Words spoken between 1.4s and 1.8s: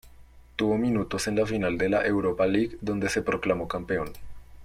final